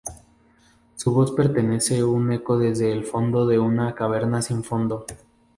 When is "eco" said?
2.31-2.57